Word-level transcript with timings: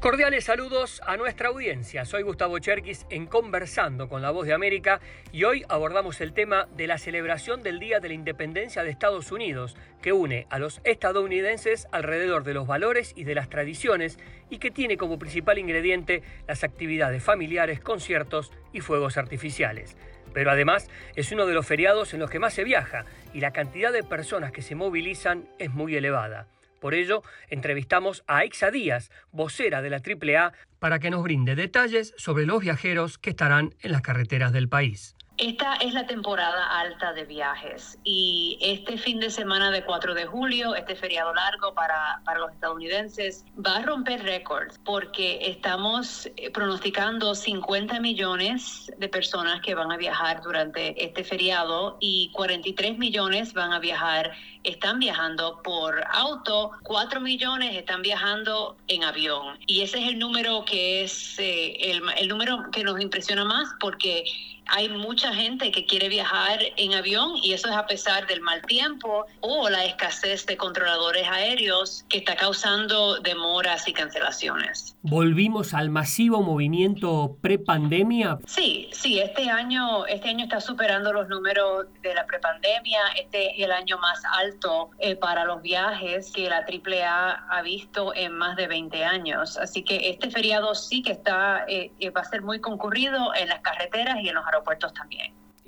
Cordiales 0.00 0.44
saludos 0.44 1.02
a 1.04 1.16
nuestra 1.16 1.48
audiencia. 1.48 2.04
Soy 2.04 2.22
Gustavo 2.22 2.60
Cherkis 2.60 3.04
en 3.10 3.26
Conversando 3.26 4.08
con 4.08 4.22
la 4.22 4.30
Voz 4.30 4.46
de 4.46 4.52
América 4.52 5.00
y 5.32 5.42
hoy 5.42 5.64
abordamos 5.68 6.20
el 6.20 6.32
tema 6.32 6.68
de 6.76 6.86
la 6.86 6.98
celebración 6.98 7.64
del 7.64 7.80
Día 7.80 7.98
de 7.98 8.06
la 8.06 8.14
Independencia 8.14 8.84
de 8.84 8.90
Estados 8.90 9.32
Unidos, 9.32 9.76
que 10.00 10.12
une 10.12 10.46
a 10.50 10.60
los 10.60 10.80
estadounidenses 10.84 11.88
alrededor 11.90 12.44
de 12.44 12.54
los 12.54 12.68
valores 12.68 13.12
y 13.16 13.24
de 13.24 13.34
las 13.34 13.50
tradiciones 13.50 14.20
y 14.50 14.58
que 14.58 14.70
tiene 14.70 14.96
como 14.96 15.18
principal 15.18 15.58
ingrediente 15.58 16.22
las 16.46 16.62
actividades 16.62 17.24
familiares, 17.24 17.80
conciertos 17.80 18.52
y 18.72 18.80
fuegos 18.82 19.16
artificiales. 19.16 19.96
Pero 20.32 20.52
además 20.52 20.88
es 21.16 21.32
uno 21.32 21.44
de 21.44 21.54
los 21.54 21.66
feriados 21.66 22.14
en 22.14 22.20
los 22.20 22.30
que 22.30 22.38
más 22.38 22.54
se 22.54 22.62
viaja 22.62 23.04
y 23.34 23.40
la 23.40 23.52
cantidad 23.52 23.92
de 23.92 24.04
personas 24.04 24.52
que 24.52 24.62
se 24.62 24.76
movilizan 24.76 25.48
es 25.58 25.70
muy 25.70 25.96
elevada. 25.96 26.46
Por 26.80 26.94
ello, 26.94 27.22
entrevistamos 27.48 28.24
a 28.26 28.38
Aixa 28.38 28.70
Díaz, 28.70 29.10
vocera 29.32 29.82
de 29.82 29.90
la 29.90 29.98
AAA, 29.98 30.52
para 30.78 30.98
que 30.98 31.10
nos 31.10 31.22
brinde 31.22 31.56
detalles 31.56 32.14
sobre 32.16 32.46
los 32.46 32.60
viajeros 32.60 33.18
que 33.18 33.30
estarán 33.30 33.74
en 33.80 33.92
las 33.92 34.02
carreteras 34.02 34.52
del 34.52 34.68
país. 34.68 35.17
Esta 35.38 35.76
es 35.76 35.94
la 35.94 36.04
temporada 36.04 36.80
alta 36.80 37.12
de 37.12 37.24
viajes 37.24 37.96
y 38.02 38.58
este 38.60 38.98
fin 38.98 39.20
de 39.20 39.30
semana 39.30 39.70
de 39.70 39.84
4 39.84 40.14
de 40.14 40.26
julio, 40.26 40.74
este 40.74 40.96
feriado 40.96 41.32
largo 41.32 41.74
para, 41.74 42.20
para 42.24 42.40
los 42.40 42.50
estadounidenses, 42.50 43.44
va 43.56 43.76
a 43.76 43.82
romper 43.82 44.24
récords 44.24 44.80
porque 44.84 45.38
estamos 45.42 46.26
eh, 46.36 46.50
pronosticando 46.50 47.36
50 47.36 48.00
millones 48.00 48.92
de 48.98 49.08
personas 49.08 49.60
que 49.60 49.76
van 49.76 49.92
a 49.92 49.96
viajar 49.96 50.42
durante 50.42 51.04
este 51.04 51.22
feriado 51.22 51.98
y 52.00 52.32
43 52.32 52.98
millones 52.98 53.52
van 53.54 53.72
a 53.72 53.78
viajar, 53.78 54.32
están 54.64 54.98
viajando 54.98 55.62
por 55.62 56.02
auto, 56.10 56.72
4 56.82 57.20
millones 57.20 57.76
están 57.76 58.02
viajando 58.02 58.76
en 58.88 59.04
avión. 59.04 59.56
Y 59.68 59.82
ese 59.82 60.02
es 60.02 60.08
el 60.08 60.18
número 60.18 60.64
que 60.64 61.04
es 61.04 61.38
eh, 61.38 61.92
el, 62.16 62.28
número 62.28 62.72
que 62.72 62.82
nos 62.82 63.00
impresiona 63.00 63.44
más 63.44 63.68
porque 63.78 64.24
hay 64.68 64.88
mucha 64.90 65.27
gente 65.32 65.70
que 65.70 65.86
quiere 65.86 66.08
viajar 66.08 66.60
en 66.76 66.94
avión 66.94 67.32
y 67.42 67.52
eso 67.52 67.68
es 67.68 67.76
a 67.76 67.86
pesar 67.86 68.26
del 68.26 68.40
mal 68.40 68.62
tiempo 68.62 69.26
o 69.40 69.68
la 69.68 69.84
escasez 69.84 70.46
de 70.46 70.56
controladores 70.56 71.26
aéreos 71.28 72.04
que 72.08 72.18
está 72.18 72.36
causando 72.36 73.20
demoras 73.20 73.86
y 73.88 73.92
cancelaciones. 73.92 74.96
¿Volvimos 75.02 75.74
al 75.74 75.90
masivo 75.90 76.42
movimiento 76.42 77.36
prepandemia? 77.40 78.38
Sí, 78.46 78.88
sí, 78.92 79.18
este 79.18 79.50
año, 79.50 80.06
este 80.06 80.28
año 80.28 80.44
está 80.44 80.60
superando 80.60 81.12
los 81.12 81.28
números 81.28 81.86
de 82.02 82.14
la 82.14 82.26
prepandemia. 82.26 83.00
Este 83.16 83.52
es 83.52 83.64
el 83.64 83.72
año 83.72 83.98
más 83.98 84.22
alto 84.38 84.90
eh, 84.98 85.16
para 85.16 85.44
los 85.44 85.62
viajes 85.62 86.30
que 86.32 86.48
la 86.48 86.58
AAA 86.58 87.46
ha 87.48 87.62
visto 87.62 88.14
en 88.14 88.32
más 88.32 88.56
de 88.56 88.66
20 88.66 89.04
años. 89.04 89.56
Así 89.58 89.82
que 89.82 90.10
este 90.10 90.30
feriado 90.30 90.74
sí 90.74 91.02
que 91.02 91.12
está, 91.12 91.64
eh, 91.68 91.92
eh, 92.00 92.10
va 92.10 92.22
a 92.22 92.24
ser 92.24 92.42
muy 92.42 92.60
concurrido 92.60 93.34
en 93.34 93.48
las 93.48 93.60
carreteras 93.60 94.18
y 94.22 94.28
en 94.28 94.34
los 94.34 94.44
aeropuertos 94.46 94.92
también. 94.94 95.17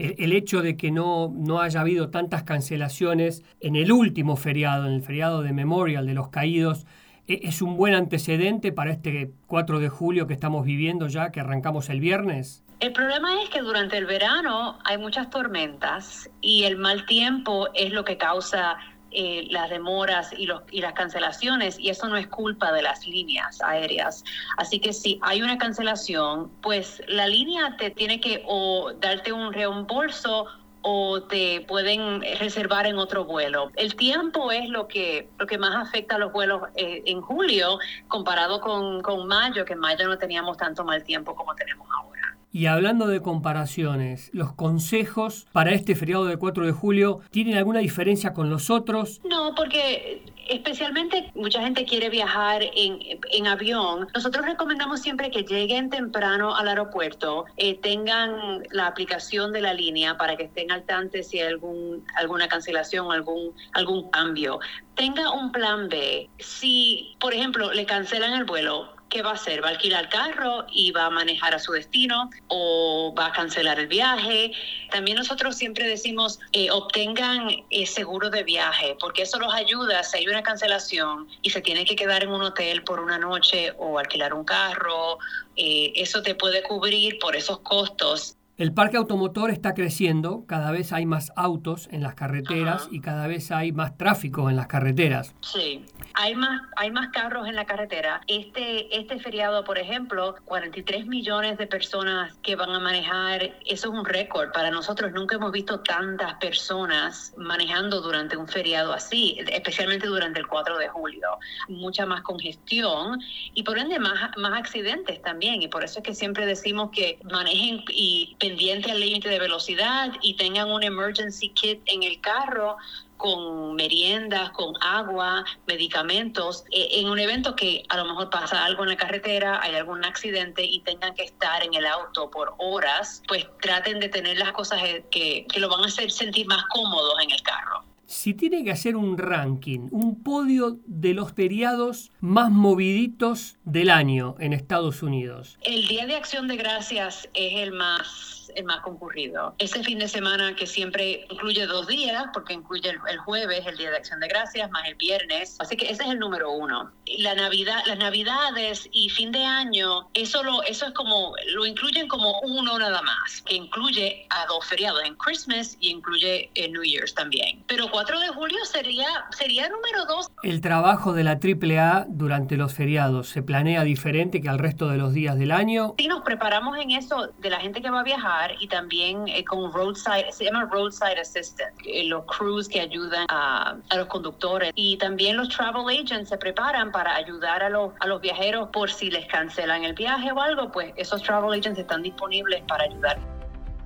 El, 0.00 0.32
hecho 0.32 0.62
de 0.62 0.78
que 0.78 0.90
no, 0.90 1.30
no 1.36 1.60
haya 1.60 1.82
habido 1.82 2.08
tantas 2.08 2.44
cancelaciones 2.44 3.44
en 3.60 3.76
el 3.76 3.92
último 3.92 4.36
feriado, 4.36 4.86
en 4.86 4.94
el 4.94 5.02
feriado 5.02 5.42
de 5.42 5.52
Memorial 5.52 6.06
de 6.06 6.14
los 6.14 6.28
Caídos, 6.28 6.86
e, 7.26 7.40
¿es 7.42 7.60
un 7.60 7.76
buen 7.76 7.92
antecedente 7.92 8.72
para 8.72 8.92
este 8.92 9.32
4 9.46 9.78
de 9.78 9.90
julio 9.90 10.26
que 10.26 10.32
estamos 10.32 10.64
viviendo 10.64 11.06
ya, 11.08 11.30
que 11.30 11.40
arrancamos 11.40 11.90
el 11.90 12.00
viernes? 12.00 12.64
El 12.80 12.94
problema 12.94 13.42
es 13.42 13.50
que 13.50 13.60
durante 13.60 13.98
el 13.98 14.06
verano 14.06 14.78
hay 14.84 14.96
muchas 14.96 15.28
tormentas 15.28 16.30
y 16.40 16.64
el 16.64 16.78
mal 16.78 17.04
tiempo 17.04 17.68
es 17.74 17.92
lo 17.92 18.06
que 18.06 18.16
causa 18.16 18.78
eh, 19.12 19.46
las 19.50 19.70
demoras 19.70 20.32
y, 20.36 20.46
los, 20.46 20.62
y 20.70 20.80
las 20.80 20.92
cancelaciones 20.92 21.78
y 21.78 21.90
eso 21.90 22.08
no 22.08 22.16
es 22.16 22.28
culpa 22.28 22.72
de 22.72 22.82
las 22.82 23.06
líneas 23.06 23.60
aéreas. 23.60 24.24
Así 24.56 24.78
que 24.78 24.92
si 24.92 25.18
hay 25.22 25.42
una 25.42 25.58
cancelación, 25.58 26.50
pues 26.62 27.02
la 27.08 27.26
línea 27.26 27.76
te 27.76 27.90
tiene 27.90 28.20
que 28.20 28.44
o 28.46 28.92
darte 29.00 29.32
un 29.32 29.52
reembolso 29.52 30.46
o 30.82 31.22
te 31.24 31.60
pueden 31.62 32.22
reservar 32.38 32.86
en 32.86 32.98
otro 32.98 33.24
vuelo. 33.24 33.70
El 33.76 33.96
tiempo 33.96 34.50
es 34.50 34.68
lo 34.68 34.88
que, 34.88 35.28
lo 35.38 35.46
que 35.46 35.58
más 35.58 35.74
afecta 35.76 36.16
a 36.16 36.18
los 36.18 36.32
vuelos 36.32 36.62
eh, 36.76 37.02
en 37.06 37.20
julio 37.20 37.78
comparado 38.08 38.60
con, 38.60 39.02
con 39.02 39.26
mayo, 39.26 39.64
que 39.64 39.74
en 39.74 39.80
mayo 39.80 40.08
no 40.08 40.16
teníamos 40.18 40.56
tanto 40.56 40.84
mal 40.84 41.02
tiempo 41.04 41.34
como 41.34 41.54
tenemos 41.54 41.86
ahora. 41.98 42.19
Y 42.52 42.66
hablando 42.66 43.06
de 43.06 43.22
comparaciones, 43.22 44.30
¿los 44.32 44.52
consejos 44.52 45.46
para 45.52 45.70
este 45.70 45.94
feriado 45.94 46.24
de 46.24 46.36
4 46.36 46.66
de 46.66 46.72
julio 46.72 47.20
tienen 47.30 47.56
alguna 47.56 47.78
diferencia 47.78 48.32
con 48.32 48.50
los 48.50 48.70
otros? 48.70 49.20
No, 49.24 49.54
porque 49.54 50.24
especialmente 50.48 51.30
mucha 51.36 51.62
gente 51.62 51.84
quiere 51.84 52.10
viajar 52.10 52.62
en, 52.62 52.98
en 53.32 53.46
avión. 53.46 54.08
Nosotros 54.14 54.44
recomendamos 54.44 55.00
siempre 55.00 55.30
que 55.30 55.44
lleguen 55.44 55.90
temprano 55.90 56.56
al 56.56 56.66
aeropuerto, 56.66 57.44
eh, 57.56 57.78
tengan 57.78 58.64
la 58.72 58.88
aplicación 58.88 59.52
de 59.52 59.60
la 59.60 59.72
línea 59.72 60.18
para 60.18 60.36
que 60.36 60.44
estén 60.44 60.72
al 60.72 60.82
tanto 60.82 61.22
si 61.22 61.38
hay 61.38 61.46
algún, 61.46 62.04
alguna 62.16 62.48
cancelación, 62.48 63.12
algún, 63.12 63.54
algún 63.74 64.10
cambio. 64.10 64.58
Tenga 64.96 65.30
un 65.30 65.52
plan 65.52 65.88
B. 65.88 66.28
Si, 66.38 67.16
por 67.20 67.32
ejemplo, 67.32 67.72
le 67.72 67.86
cancelan 67.86 68.32
el 68.32 68.44
vuelo, 68.44 68.92
¿qué 69.10 69.22
va 69.22 69.30
a 69.30 69.34
hacer? 69.34 69.62
¿Va 69.62 69.68
a 69.68 69.70
alquilar 69.72 70.08
carro 70.08 70.66
y 70.72 70.92
va 70.92 71.06
a 71.06 71.10
manejar 71.10 71.54
a 71.54 71.58
su 71.58 71.72
destino 71.72 72.30
o 72.48 73.14
va 73.18 73.26
a 73.26 73.32
cancelar 73.32 73.78
el 73.78 73.88
viaje? 73.88 74.52
También 74.90 75.18
nosotros 75.18 75.56
siempre 75.56 75.86
decimos, 75.86 76.38
eh, 76.52 76.70
obtengan 76.70 77.50
eh, 77.68 77.86
seguro 77.86 78.30
de 78.30 78.44
viaje, 78.44 78.96
porque 78.98 79.22
eso 79.22 79.38
los 79.38 79.52
ayuda 79.52 80.02
si 80.04 80.18
hay 80.18 80.28
una 80.28 80.42
cancelación 80.42 81.28
y 81.42 81.50
se 81.50 81.60
tiene 81.60 81.84
que 81.84 81.96
quedar 81.96 82.22
en 82.22 82.30
un 82.30 82.42
hotel 82.42 82.82
por 82.84 83.00
una 83.00 83.18
noche 83.18 83.74
o 83.78 83.98
alquilar 83.98 84.32
un 84.32 84.44
carro, 84.44 85.18
eh, 85.56 85.92
eso 85.96 86.22
te 86.22 86.34
puede 86.34 86.62
cubrir 86.62 87.18
por 87.18 87.36
esos 87.36 87.58
costos 87.58 88.36
el 88.60 88.74
parque 88.74 88.98
automotor 88.98 89.50
está 89.50 89.72
creciendo, 89.72 90.44
cada 90.46 90.70
vez 90.70 90.92
hay 90.92 91.06
más 91.06 91.32
autos 91.34 91.88
en 91.92 92.02
las 92.02 92.14
carreteras 92.14 92.88
y 92.90 93.00
cada 93.00 93.26
vez 93.26 93.50
hay 93.52 93.72
más 93.72 93.96
tráfico 93.96 94.50
en 94.50 94.56
las 94.56 94.66
carreteras. 94.66 95.34
Sí, 95.40 95.82
hay 96.14 96.34
más, 96.34 96.62
hay 96.76 96.90
más 96.90 97.08
carros 97.08 97.48
en 97.48 97.54
la 97.54 97.64
carretera. 97.64 98.20
Este, 98.26 98.96
este 98.96 99.18
feriado, 99.18 99.64
por 99.64 99.78
ejemplo, 99.78 100.36
43 100.44 101.06
millones 101.06 101.58
de 101.58 101.66
personas 101.66 102.36
que 102.42 102.56
van 102.56 102.70
a 102.70 102.78
manejar, 102.78 103.42
eso 103.66 103.88
es 103.88 103.94
un 103.94 104.04
récord. 104.04 104.52
Para 104.52 104.70
nosotros 104.70 105.12
nunca 105.12 105.36
hemos 105.36 105.52
visto 105.52 105.80
tantas 105.80 106.34
personas 106.34 107.32
manejando 107.36 108.00
durante 108.00 108.36
un 108.36 108.48
feriado 108.48 108.92
así, 108.92 109.38
especialmente 109.50 110.06
durante 110.06 110.40
el 110.40 110.46
4 110.46 110.78
de 110.78 110.88
julio. 110.88 111.28
Mucha 111.68 112.06
más 112.06 112.22
congestión 112.22 113.20
y 113.54 113.62
por 113.62 113.78
ende 113.78 113.98
más, 113.98 114.36
más 114.36 114.58
accidentes 114.58 115.22
también. 115.22 115.62
Y 115.62 115.68
por 115.68 115.84
eso 115.84 116.00
es 116.00 116.04
que 116.04 116.14
siempre 116.14 116.46
decimos 116.46 116.90
que 116.90 117.18
manejen 117.30 117.84
y 117.88 118.36
pendiente 118.38 118.90
al 118.90 119.00
límite 119.00 119.28
de 119.28 119.38
velocidad 119.38 120.12
y 120.22 120.34
tengan 120.34 120.70
un 120.70 120.82
emergency 120.82 121.50
kit 121.50 121.80
en 121.86 122.02
el 122.02 122.20
carro 122.20 122.76
con 123.20 123.74
meriendas, 123.74 124.50
con 124.50 124.74
agua, 124.80 125.44
medicamentos, 125.66 126.64
eh, 126.72 126.88
en 126.92 127.08
un 127.08 127.18
evento 127.18 127.54
que 127.54 127.82
a 127.90 127.98
lo 127.98 128.06
mejor 128.06 128.30
pasa 128.30 128.64
algo 128.64 128.82
en 128.82 128.88
la 128.90 128.96
carretera, 128.96 129.60
hay 129.62 129.74
algún 129.74 130.04
accidente 130.04 130.64
y 130.64 130.80
tengan 130.80 131.14
que 131.14 131.24
estar 131.24 131.62
en 131.62 131.74
el 131.74 131.86
auto 131.86 132.30
por 132.30 132.54
horas, 132.58 133.22
pues 133.28 133.46
traten 133.60 134.00
de 134.00 134.08
tener 134.08 134.38
las 134.38 134.52
cosas 134.52 134.82
eh, 134.82 135.04
que, 135.10 135.46
que 135.52 135.60
lo 135.60 135.68
van 135.68 135.82
a 135.82 135.86
hacer 135.86 136.10
sentir 136.10 136.46
más 136.46 136.64
cómodos 136.70 137.14
en 137.22 137.30
el 137.30 137.42
carro. 137.42 137.84
Si 138.06 138.34
tiene 138.34 138.64
que 138.64 138.72
hacer 138.72 138.96
un 138.96 139.18
ranking, 139.18 139.86
un 139.92 140.24
podio 140.24 140.80
de 140.86 141.14
los 141.14 141.32
feriados 141.32 142.10
más 142.20 142.50
moviditos 142.50 143.56
del 143.64 143.88
año 143.88 144.34
en 144.40 144.52
Estados 144.52 145.04
Unidos. 145.04 145.58
El 145.62 145.86
Día 145.86 146.06
de 146.06 146.16
Acción 146.16 146.48
de 146.48 146.56
Gracias 146.56 147.28
es 147.34 147.52
el 147.54 147.72
más 147.72 148.39
el 148.56 148.64
más 148.64 148.80
concurrido. 148.80 149.54
Ese 149.58 149.82
fin 149.82 149.98
de 149.98 150.08
semana 150.08 150.54
que 150.56 150.66
siempre 150.66 151.26
incluye 151.30 151.66
dos 151.66 151.86
días, 151.86 152.24
porque 152.32 152.54
incluye 152.54 152.90
el, 152.90 153.18
jueves, 153.18 153.66
el 153.66 153.76
Día 153.76 153.90
de 153.90 153.96
Acción 153.96 154.20
de 154.20 154.28
Gracias, 154.28 154.70
más 154.70 154.86
el 154.86 154.94
viernes. 154.94 155.56
Así 155.58 155.76
que 155.76 155.90
ese 155.90 156.02
es 156.04 156.10
el 156.10 156.18
número 156.18 156.50
uno. 156.50 156.90
La 157.18 157.34
Navidad, 157.34 157.82
las 157.86 157.98
Navidades 157.98 158.88
y 158.92 159.08
fin 159.10 159.32
de 159.32 159.44
año, 159.44 160.08
eso, 160.14 160.42
lo, 160.42 160.62
eso 160.62 160.86
es 160.86 160.92
como, 160.92 161.34
lo 161.52 161.66
incluyen 161.66 162.08
como 162.08 162.40
uno 162.40 162.78
nada 162.78 163.02
más, 163.02 163.42
que 163.42 163.54
incluye 163.54 164.26
a 164.30 164.46
dos 164.46 164.66
feriados, 164.66 165.02
en 165.04 165.14
Christmas 165.16 165.76
y 165.80 165.90
incluye 165.90 166.50
en 166.54 166.72
New 166.72 166.82
Year's 166.82 167.14
también. 167.14 167.62
Pero 167.66 167.90
4 167.90 168.20
de 168.20 168.28
julio 168.28 168.64
sería, 168.64 169.06
sería 169.30 169.68
número 169.68 170.06
dos. 170.06 170.28
El 170.42 170.60
trabajo 170.60 171.12
de 171.12 171.24
la 171.24 171.32
AAA 171.32 172.06
durante 172.08 172.56
los 172.56 172.74
feriados 172.74 173.28
se 173.28 173.42
planea 173.42 173.84
diferente 173.84 174.40
que 174.40 174.48
al 174.48 174.58
resto 174.58 174.88
de 174.88 174.96
los 174.96 175.12
días 175.12 175.38
del 175.38 175.52
año. 175.52 175.94
Sí, 175.98 176.08
nos 176.08 176.22
preparamos 176.22 176.78
en 176.78 176.92
eso 176.92 177.30
de 177.38 177.50
la 177.50 177.60
gente 177.60 177.82
que 177.82 177.90
va 177.90 178.00
a 178.00 178.04
viajar 178.04 178.39
y 178.58 178.68
también 178.68 179.28
eh, 179.28 179.44
con 179.44 179.72
roadside, 179.72 180.30
se 180.32 180.44
llama 180.44 180.68
roadside 180.70 181.20
assistant, 181.20 181.74
eh, 181.84 182.04
los 182.04 182.24
crews 182.24 182.68
que 182.68 182.80
ayudan 182.80 183.26
a, 183.28 183.76
a, 183.88 183.96
los 183.96 184.06
conductores 184.06 184.72
y 184.74 184.96
también 184.98 185.36
los 185.36 185.48
travel 185.48 185.84
agents 185.88 186.28
se 186.28 186.38
preparan 186.38 186.90
para 186.92 187.14
ayudar 187.14 187.62
a 187.62 187.68
los, 187.68 187.92
a 188.00 188.06
los 188.06 188.20
viajeros 188.20 188.68
por 188.70 188.90
si 188.90 189.10
les 189.10 189.26
cancelan 189.26 189.84
el 189.84 189.94
viaje 189.94 190.32
o 190.32 190.40
algo, 190.40 190.70
pues 190.72 190.92
esos 190.96 191.22
travel 191.22 191.58
agents 191.58 191.78
están 191.78 192.02
disponibles 192.02 192.62
para 192.66 192.84
ayudar. 192.84 193.18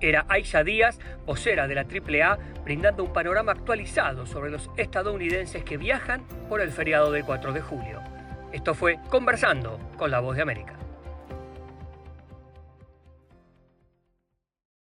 Era 0.00 0.26
Aisha 0.28 0.62
Díaz, 0.62 0.98
vocera 1.24 1.66
de 1.66 1.74
la 1.74 1.82
AAA, 1.82 2.38
brindando 2.64 3.04
un 3.04 3.12
panorama 3.12 3.52
actualizado 3.52 4.26
sobre 4.26 4.50
los 4.50 4.70
estadounidenses 4.76 5.64
que 5.64 5.76
viajan 5.76 6.26
por 6.48 6.60
el 6.60 6.70
feriado 6.70 7.10
del 7.10 7.24
4 7.24 7.52
de 7.52 7.60
julio. 7.60 8.02
Esto 8.52 8.74
fue 8.74 8.98
Conversando 9.08 9.78
con 9.96 10.10
la 10.10 10.20
Voz 10.20 10.36
de 10.36 10.42
América. 10.42 10.83